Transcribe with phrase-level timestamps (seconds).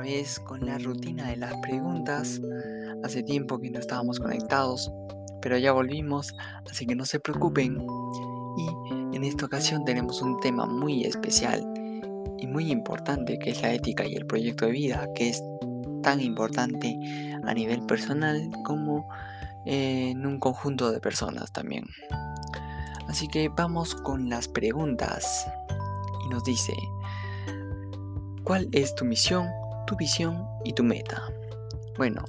[0.00, 2.40] vez con la rutina de las preguntas.
[3.04, 4.92] Hace tiempo que no estábamos conectados,
[5.40, 6.34] pero ya volvimos,
[6.70, 7.78] así que no se preocupen.
[8.56, 11.62] Y en esta ocasión tenemos un tema muy especial
[12.38, 15.42] y muy importante que es la ética y el proyecto de vida, que es
[16.02, 16.98] tan importante
[17.44, 19.08] a nivel personal como
[19.64, 21.84] en un conjunto de personas también.
[23.08, 25.46] Así que vamos con las preguntas.
[26.24, 26.74] Y nos dice,
[28.48, 29.46] ¿cuál es tu misión,
[29.86, 31.22] tu visión y tu meta?
[31.98, 32.24] Bueno,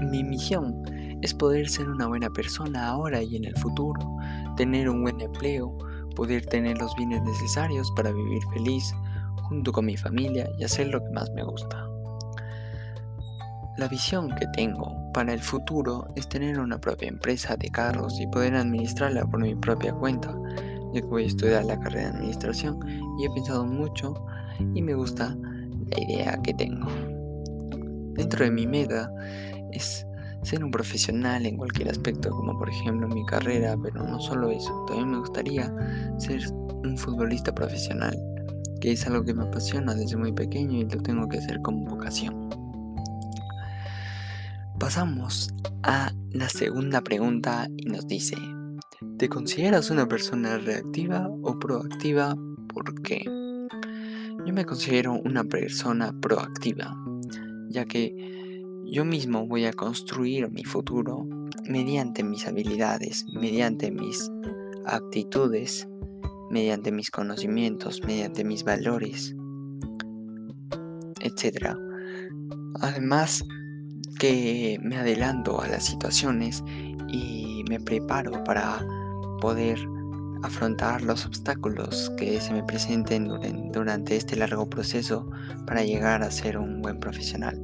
[0.00, 0.82] mi misión
[1.20, 4.00] es poder ser una buena persona ahora y en el futuro,
[4.56, 5.76] tener un buen empleo,
[6.16, 8.94] poder tener los bienes necesarios para vivir feliz
[9.42, 11.86] junto con mi familia y hacer lo que más me gusta.
[13.76, 18.26] La visión que tengo para el futuro es tener una propia empresa de carros y
[18.28, 20.34] poder administrarla por mi propia cuenta,
[20.94, 22.80] ya que voy a estudiar la carrera de administración
[23.18, 24.14] y he pensado mucho
[24.74, 25.36] y me gusta
[25.90, 26.88] la idea que tengo.
[28.14, 29.10] Dentro de mi meta
[29.72, 30.06] es
[30.42, 34.84] ser un profesional en cualquier aspecto, como por ejemplo mi carrera, pero no solo eso,
[34.86, 35.72] también me gustaría
[36.18, 38.16] ser un futbolista profesional,
[38.80, 41.84] que es algo que me apasiona desde muy pequeño y lo tengo que hacer como
[41.84, 42.48] vocación.
[44.78, 45.52] Pasamos
[45.82, 48.36] a la segunda pregunta y nos dice,
[49.18, 52.34] ¿te consideras una persona reactiva o proactiva?
[52.72, 53.39] ¿Por qué?
[54.46, 56.96] Yo me considero una persona proactiva,
[57.68, 58.14] ya que
[58.86, 61.26] yo mismo voy a construir mi futuro
[61.68, 64.30] mediante mis habilidades, mediante mis
[64.86, 65.86] actitudes,
[66.50, 69.36] mediante mis conocimientos, mediante mis valores,
[71.20, 71.76] etc.
[72.80, 73.44] Además
[74.18, 76.64] que me adelanto a las situaciones
[77.08, 78.84] y me preparo para
[79.40, 79.78] poder
[80.42, 83.28] afrontar los obstáculos que se me presenten
[83.72, 85.30] durante este largo proceso
[85.66, 87.58] para llegar a ser un buen profesional.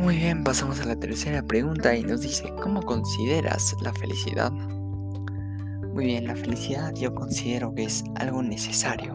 [0.00, 4.50] Muy bien, pasamos a la tercera pregunta y nos dice, ¿cómo consideras la felicidad?
[4.50, 9.14] Muy bien, la felicidad yo considero que es algo necesario.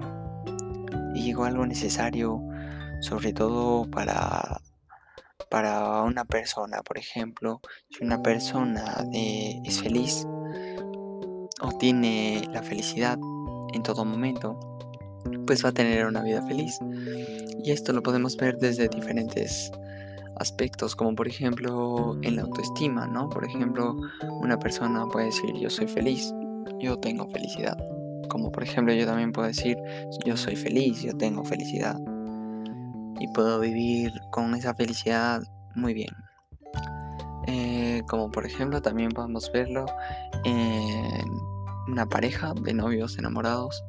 [1.15, 2.39] Y digo algo necesario
[2.99, 4.61] sobre todo para,
[5.49, 10.27] para una persona, por ejemplo, si una persona eh, es feliz
[11.73, 13.19] tiene la felicidad
[13.73, 14.59] en todo momento,
[15.45, 16.79] pues va a tener una vida feliz.
[17.63, 19.71] Y esto lo podemos ver desde diferentes
[20.37, 23.29] aspectos, como por ejemplo en la autoestima, ¿no?
[23.29, 23.95] Por ejemplo,
[24.41, 26.33] una persona puede decir yo soy feliz,
[26.79, 27.77] yo tengo felicidad.
[28.29, 29.77] Como por ejemplo yo también puedo decir
[30.25, 31.99] yo soy feliz, yo tengo felicidad.
[33.19, 35.41] Y puedo vivir con esa felicidad
[35.73, 36.13] muy bien.
[37.47, 39.85] Eh, como por ejemplo también podemos verlo
[40.43, 41.54] en
[41.87, 43.83] una pareja de novios enamorados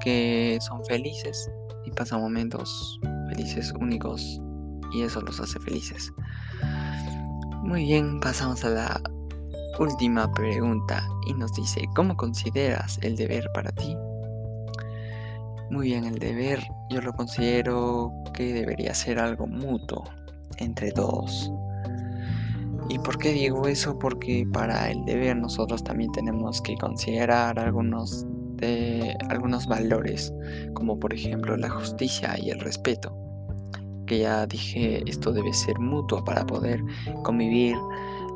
[0.00, 1.50] que son felices
[1.84, 4.40] y pasan momentos felices únicos
[4.92, 6.12] y eso los hace felices.
[7.62, 9.00] Muy bien, pasamos a la
[9.78, 13.96] última pregunta y nos dice, ¿cómo consideras el deber para ti?
[15.70, 20.04] Muy bien, el deber yo lo considero que debería ser algo mutuo
[20.58, 21.52] entre todos.
[22.90, 23.98] ¿Y por qué digo eso?
[23.98, 30.34] Porque para el deber nosotros también tenemos que considerar algunos de algunos valores,
[30.74, 33.16] como por ejemplo la justicia y el respeto
[34.10, 36.82] que ya dije, esto debe ser mutuo para poder
[37.22, 37.76] convivir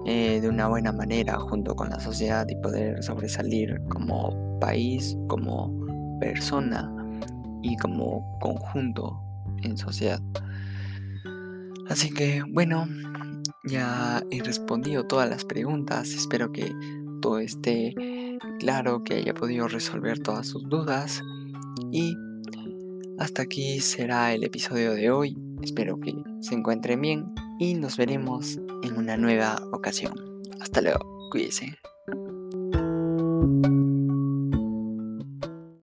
[0.07, 5.75] eh, de una buena manera junto con la sociedad y poder sobresalir como país, como
[6.21, 6.89] persona
[7.61, 9.21] y como conjunto
[9.65, 10.21] en sociedad.
[11.91, 12.87] Así que bueno,
[13.67, 16.73] ya he respondido todas las preguntas, espero que
[17.21, 17.95] todo esté
[18.59, 21.23] claro, que haya podido resolver todas sus dudas
[21.91, 22.17] y
[23.19, 25.37] hasta aquí será el episodio de hoy.
[25.63, 30.15] Espero que se encuentren bien y nos veremos en una nueva ocasión.
[30.61, 31.79] Hasta luego, cuídense.